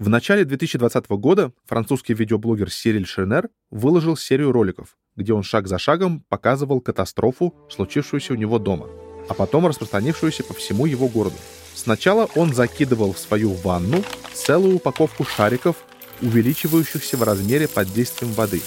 [0.00, 5.78] В начале 2020 года французский видеоблогер Сириль Шернер выложил серию роликов, где он шаг за
[5.78, 8.88] шагом показывал катастрофу, случившуюся у него дома,
[9.28, 11.36] а потом распространившуюся по всему его городу.
[11.76, 14.02] Сначала он закидывал в свою ванну
[14.32, 15.76] целую упаковку шариков,
[16.20, 18.62] увеличивающихся в размере под действием воды.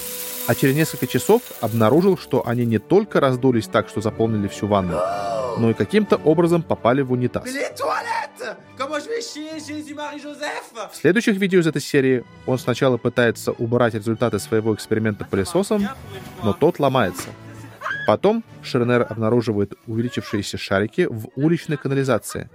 [0.47, 4.97] А через несколько часов обнаружил, что они не только раздулись так, что заполнили всю ванну,
[5.57, 7.49] но и каким-то образом попали в унитаз.
[10.91, 15.87] В следующих видео из этой серии он сначала пытается убрать результаты своего эксперимента пылесосом,
[16.43, 17.29] но тот ломается.
[18.05, 22.49] Потом Шернер обнаруживает увеличившиеся шарики в уличной канализации,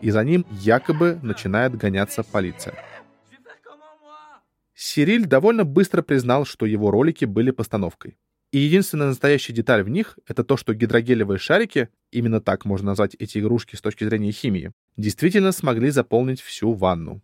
[0.00, 2.74] и за ним якобы начинает гоняться полиция.
[4.74, 8.16] Сириль довольно быстро признал, что его ролики были постановкой.
[8.50, 13.14] И единственная настоящая деталь в них— это то, что гидрогелевые шарики, именно так можно назвать
[13.18, 17.22] эти игрушки с точки зрения химии, действительно смогли заполнить всю ванну.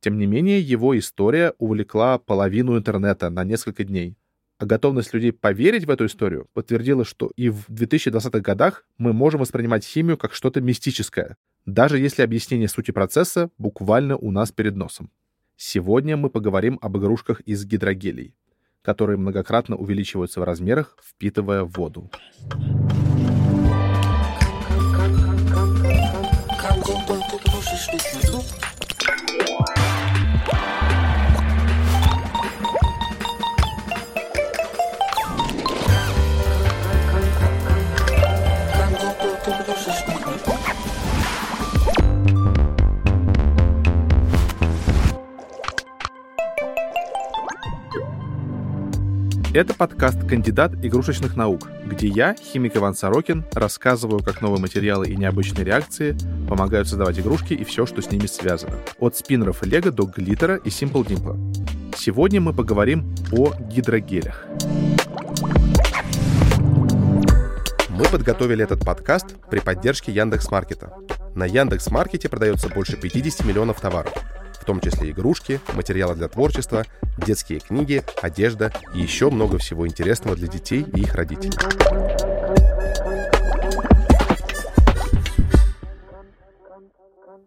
[0.00, 4.16] Тем не менее, его история увлекла половину интернета на несколько дней.
[4.58, 9.40] А готовность людей поверить в эту историю подтвердила, что и в 2020-х годах мы можем
[9.40, 15.10] воспринимать химию как что-то мистическое, даже если объяснение сути процесса буквально у нас перед носом.
[15.56, 18.34] Сегодня мы поговорим об игрушках из гидрогелей
[18.82, 22.10] которые многократно увеличиваются в размерах, впитывая воду.
[27.92, 28.61] Bon.
[49.54, 55.14] Это подкаст «Кандидат игрушечных наук», где я, химик Иван Сорокин, рассказываю, как новые материалы и
[55.14, 56.16] необычные реакции
[56.48, 58.78] помогают создавать игрушки и все, что с ними связано.
[58.98, 61.94] От спиннеров Лего до глиттера и Simple Dimple.
[61.94, 64.46] Сегодня мы поговорим о гидрогелях.
[67.90, 70.94] Мы подготовили этот подкаст при поддержке Яндекс.Маркета.
[71.34, 74.14] На Яндекс.Маркете продается больше 50 миллионов товаров–
[74.62, 76.84] в том числе игрушки, материалы для творчества,
[77.18, 81.58] детские книги, одежда и еще много всего интересного для детей и их родителей.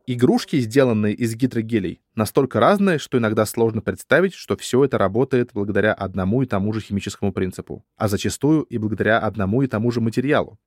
[0.08, 5.94] Игрушки, сделанные из гидрогелей, настолько разные, что иногда сложно представить, что все это работает благодаря
[5.94, 10.60] одному и тому же химическому принципу, а зачастую и благодаря одному и тому же материалу.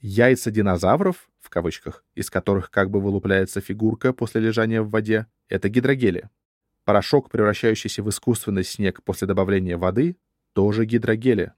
[0.00, 5.68] Яйца динозавров, в кавычках, из которых как бы вылупляется фигурка после лежания в воде, это
[5.68, 6.28] гидрогели.
[6.84, 10.16] Порошок, превращающийся в искусственный снег после добавления воды,
[10.52, 11.52] тоже гидрогели.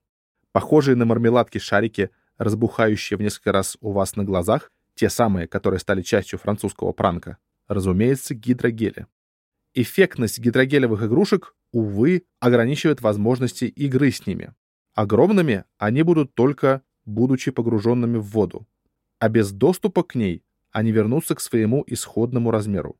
[0.52, 5.80] Похожие на мармеладки шарики, разбухающие в несколько раз у вас на глазах, те самые, которые
[5.80, 9.06] стали частью французского пранка, разумеется, гидрогели.
[9.74, 14.54] Эффектность гидрогелевых игрушек, увы, ограничивает возможности игры с ними.
[14.94, 18.66] Огромными они будут только будучи погруженными в воду,
[19.18, 22.96] а без доступа к ней они вернутся к своему исходному размеру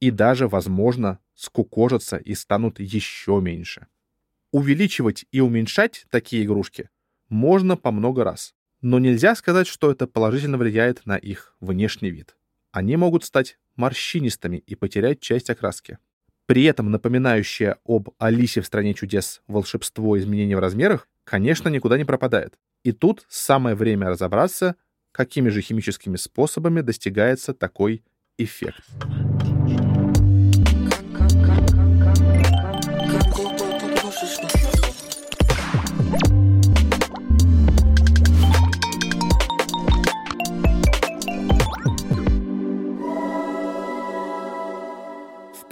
[0.00, 3.86] и даже, возможно, скукожатся и станут еще меньше.
[4.50, 6.90] Увеличивать и уменьшать такие игрушки
[7.28, 12.36] можно по много раз, но нельзя сказать, что это положительно влияет на их внешний вид.
[12.72, 15.98] Они могут стать морщинистыми и потерять часть окраски.
[16.46, 22.04] При этом напоминающее об Алисе в «Стране чудес» волшебство изменения в размерах, конечно, никуда не
[22.04, 22.58] пропадает.
[22.84, 24.74] И тут самое время разобраться,
[25.12, 28.02] какими же химическими способами достигается такой
[28.38, 28.82] эффект.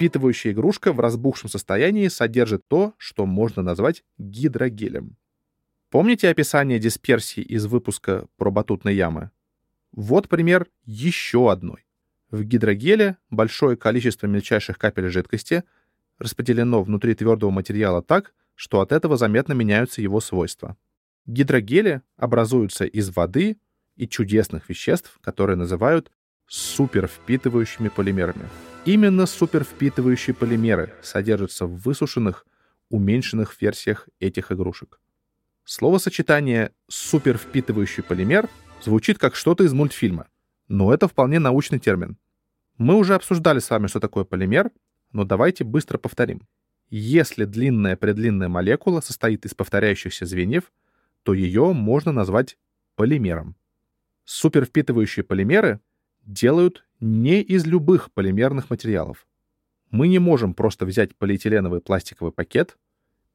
[0.01, 5.17] Впитывающая игрушка в разбухшем состоянии содержит то, что можно назвать гидрогелем.
[5.91, 9.29] Помните описание дисперсии из выпуска про батутные ямы?
[9.91, 11.85] Вот пример еще одной.
[12.29, 15.65] В гидрогеле большое количество мельчайших капель жидкости
[16.17, 20.77] распределено внутри твердого материала так, что от этого заметно меняются его свойства.
[21.25, 23.57] Гидрогели образуются из воды
[23.97, 26.09] и чудесных веществ, которые называют
[26.47, 28.47] супервпитывающими полимерами.
[28.85, 32.45] Именно супервпитывающие полимеры содержатся в высушенных,
[32.87, 35.01] уменьшенных версиях этих игрушек.
[35.63, 38.49] Словосочетание «супервпитывающий полимер»
[38.81, 40.27] звучит как что-то из мультфильма,
[40.67, 42.17] но это вполне научный термин.
[42.77, 44.71] Мы уже обсуждали с вами, что такое полимер,
[45.11, 46.47] но давайте быстро повторим.
[46.89, 50.71] Если длинная-предлинная молекула состоит из повторяющихся звеньев,
[51.23, 52.57] то ее можно назвать
[52.95, 53.55] полимером.
[54.25, 55.79] Супервпитывающие полимеры
[56.23, 59.27] делают не из любых полимерных материалов.
[59.91, 62.77] Мы не можем просто взять полиэтиленовый пластиковый пакет,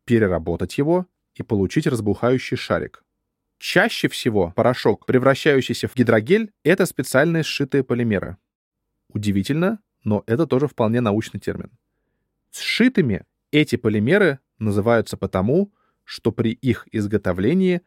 [0.04, 1.06] переработать его
[1.36, 3.04] и получить разбухающий шарик.
[3.58, 8.36] Чаще всего порошок, превращающийся в гидрогель, это специальные сшитые полимеры.
[9.08, 11.70] Удивительно, но это тоже вполне научный термин.
[12.50, 15.72] Сшитыми эти полимеры называются потому,
[16.04, 17.82] что при их изготовлении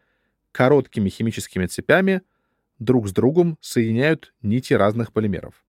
[0.52, 2.22] короткими химическими цепями
[2.80, 5.64] друг с другом соединяют нити разных полимеров.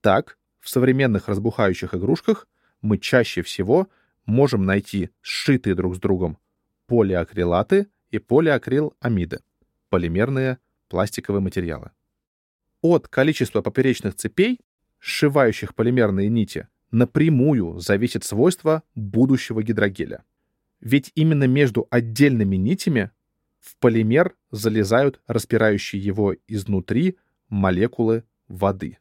[0.00, 2.48] Так, в современных разбухающих игрушках
[2.82, 3.88] мы чаще всего
[4.26, 6.38] можем найти сшитые друг с другом
[6.88, 9.40] полиакрилаты и полиакриламиды—
[9.90, 10.58] полимерные
[10.88, 11.90] пластиковые материалы.
[12.80, 14.58] От количества поперечных цепей,
[14.98, 20.24] сшивающих полимерные нити, напрямую зависит свойство будущего гидрогеля.
[20.80, 23.10] Ведь именно между отдельными нитями
[23.60, 27.18] в полимер залезают распирающие его изнутри
[27.50, 28.98] молекулы воды.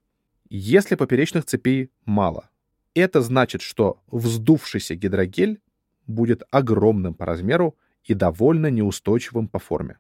[0.50, 2.50] Если поперечных цепей мало,
[2.94, 5.62] это значит, что вздувшийся гидрогель
[6.08, 10.00] будет огромным по размеру и довольно неустойчивым по форме.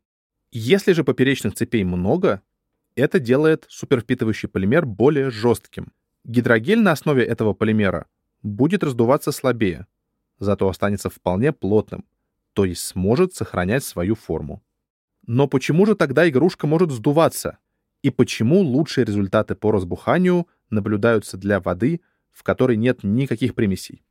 [0.52, 2.42] Если же поперечных цепей много,
[2.96, 5.92] это делает супервпитывающий полимер более жестким.
[6.24, 8.08] Гидрогель на основе этого полимера
[8.42, 9.88] будет раздуваться слабее,
[10.40, 12.06] зато останется вполне плотным,
[12.54, 14.64] то есть сможет сохранять свою форму.
[15.26, 17.58] Но почему же тогда игрушка может сдуваться?
[18.02, 22.02] И почему лучшие результаты по разбуханию наблюдаются для воды,
[22.32, 24.04] в которой нет никаких примесей?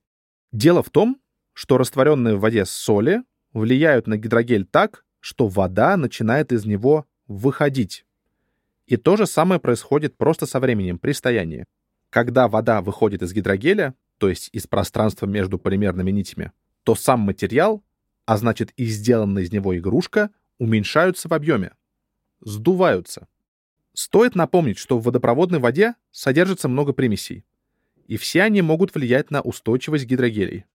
[0.53, 1.19] Дело в том,
[1.57, 3.23] что растворенные в воде соли
[3.55, 8.05] влияют на гидрогель так, что вода начинает из него выходить.
[8.87, 11.65] И то же самое происходит просто со временем при стоянии.
[12.11, 16.53] Когда вода выходит из гидрогеля, то есть из пространства между полимерными нитями,
[16.85, 17.83] то сам материал,
[18.27, 20.29] а значит и сделанная из него игрушка,
[20.59, 21.73] уменьшаются в объеме,
[22.43, 23.29] сдуваются.
[23.95, 27.47] Стоит напомнить, что в водопроводной воде содержится много примесей,
[28.07, 30.67] и все они могут влиять на устойчивость гидрогелей.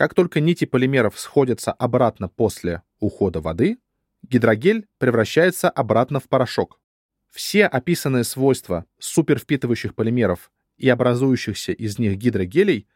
[0.00, 3.76] Как только нити полимеров сходятся обратно после ухода воды,
[4.22, 6.80] гидрогель превращается обратно в порошок.
[7.28, 12.88] Все описанные свойства супервпитывающих полимеров и образующихся из них гидрогелей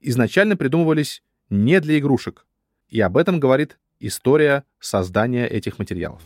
[0.00, 2.46] изначально придумывались не для игрушек,
[2.88, 6.22] и об этом говорит история создания этих материалов.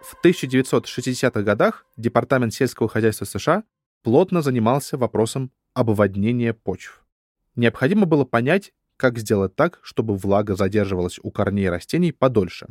[0.00, 3.64] В 1960-х годах Департамент сельского хозяйства США
[4.02, 7.04] плотно занимался вопросом обводнения почв.
[7.56, 12.68] Необходимо было понять, как сделать так, чтобы влага задерживалась у корней растений подольше.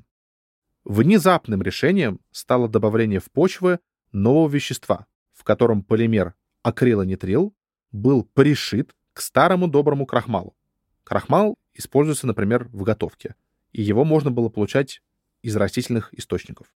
[0.86, 3.80] Внезапным решением стало добавление в почвы
[4.12, 7.54] нового вещества, в котором полимер акрилонитрил
[7.92, 10.56] был пришит к старому доброму крахмалу.
[11.04, 13.36] Крахмал используется, например, в готовке,
[13.72, 15.02] и его можно было получать
[15.42, 16.68] из растительных источников.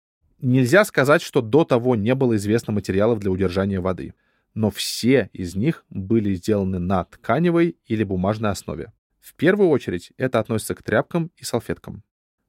[0.41, 4.15] Нельзя сказать, что до того не было известно материалов для удержания воды—
[4.57, 8.93] но все из них были сделаны на тканевой или бумажной основе.
[9.21, 12.03] В первую очередь это относится к тряпкам и салфеткам.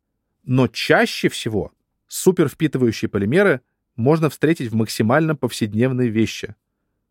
[0.46, 1.72] Но чаще всего
[2.06, 3.62] супервпитывающие полимеры
[3.96, 6.54] можно встретить в максимально повседневной вещи,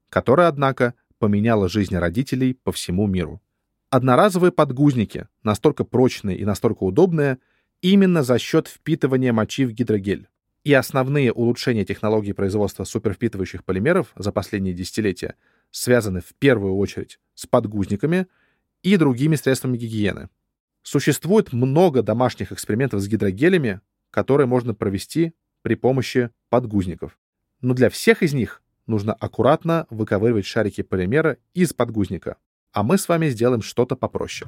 [0.09, 3.41] которая, однако, поменяла жизнь родителей по всему миру.
[3.89, 7.39] Одноразовые подгузники, настолько прочные и настолько удобные,
[7.81, 10.27] именно за счет впитывания мочи в гидрогель.
[10.63, 15.35] И основные улучшения технологий производства супервпитывающих полимеров за последние десятилетия
[15.71, 18.27] связаны в первую очередь с подгузниками
[18.81, 20.29] и другими средствами гигиены,
[20.85, 27.17] Существует много домашних экспериментов с гидрогелями, которые можно провести при помощи подгузников.
[27.59, 32.37] Но для всех из них нужно аккуратно выковыривать шарики полимера из подгузника.
[32.71, 34.47] А мы с вами сделаем что-то попроще.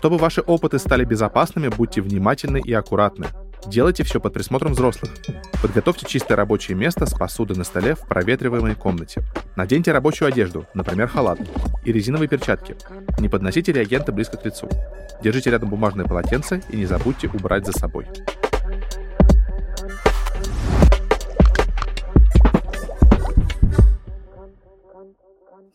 [0.00, 3.26] Чтобы ваши опыты стали безопасными, будьте внимательны и аккуратны.
[3.66, 5.12] Делайте все под присмотром взрослых.
[5.60, 9.22] Подготовьте чистое рабочее место с посудой на столе в проветриваемой комнате.
[9.56, 11.38] Наденьте рабочую одежду, например, халат,
[11.84, 12.76] и резиновые перчатки.
[13.18, 14.70] Не подносите реагенты близко к лицу.
[15.22, 18.06] Держите рядом бумажное полотенце и не забудьте убрать за собой.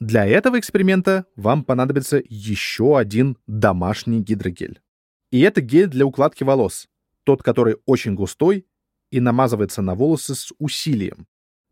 [0.05, 4.79] Для этого эксперимента вам понадобится еще один домашний гидрогель.
[5.31, 6.87] И это гель для укладки волос,
[7.23, 8.67] тот, который очень густой
[9.09, 11.25] и намазывается на волосы с усилием.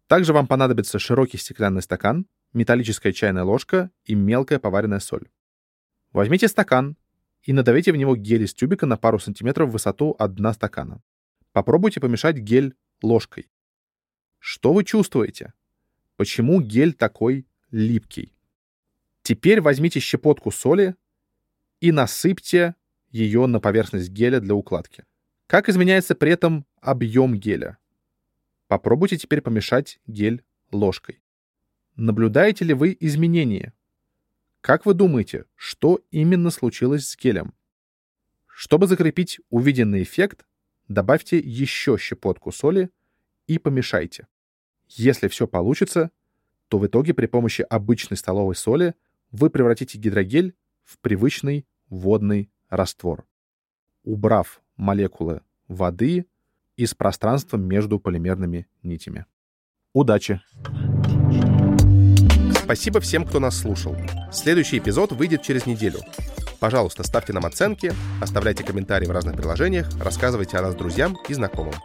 [0.08, 5.30] Также вам понадобится широкий стеклянный стакан, металлическая чайная ложка и мелкая поваренная соль.
[6.12, 6.98] Возьмите стакан
[7.44, 11.04] и надавите в него гель из тюбика на пару сантиметров в высоту от дна стакана.
[11.52, 12.74] Попробуйте помешать гель
[13.04, 13.52] ложкой.
[14.40, 15.54] Что вы чувствуете?
[16.16, 18.34] Почему гель такой липкий?
[19.24, 20.96] Теперь возьмите щепотку соли
[21.82, 22.76] и насыпьте
[23.10, 25.04] ее на поверхность геля для укладки.
[25.48, 27.78] Как изменяется при этом объем геля?
[28.68, 31.22] Попробуйте теперь помешать гель ложкой.
[31.96, 33.74] Наблюдаете ли вы изменения?
[34.62, 37.54] Как вы думаете, что именно случилось с гелем?
[38.48, 40.46] Чтобы закрепить увиденный эффект,
[40.88, 42.90] добавьте еще щепотку соли
[43.48, 44.28] и помешайте.
[44.88, 46.12] Если все получится,
[46.74, 48.96] то в итоге при помощи обычной столовой соли
[49.32, 53.28] вы превратите гидрогель в привычный водный раствор,
[54.04, 56.26] убрав молекулы воды
[56.76, 59.28] из пространства между полимерными нитями.
[59.94, 60.42] Удачи!
[62.64, 63.96] Спасибо всем, кто нас слушал.
[64.32, 66.00] Следующий эпизод выйдет через неделю.
[66.60, 71.76] Пожалуйста, ставьте нам оценки, оставляйте комментарии в разных приложениях, рассказывайте о нас друзьям и знакомым.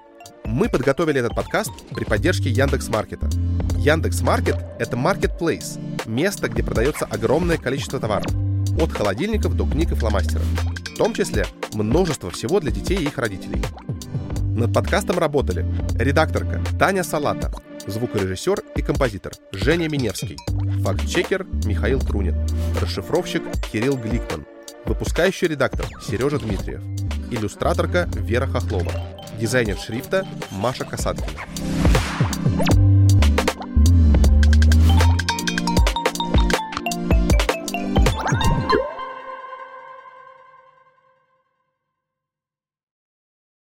[0.48, 3.28] Мы подготовили этот подкаст при поддержке Яндекс Маркета.
[3.76, 8.32] Яндекс Маркет— это marketplace, место, где продается огромное количество товаров.
[8.80, 10.46] От холодильников до книг и фломастеров.
[10.94, 13.62] В том числе множество всего для детей и их родителей.
[14.56, 15.66] Над подкастом работали
[15.98, 17.52] редакторка Таня Салата,
[17.86, 20.38] звукорежиссер и композитор Женя Миневский,
[20.82, 22.34] факт-чекер Михаил Трунин,
[22.80, 24.46] расшифровщик Кирилл Гликман,
[24.86, 26.80] выпускающий редактор Сережа Дмитриев,
[27.30, 31.40] иллюстраторка Вера Хохлова, дизайнер шрифта Маша Касаткина.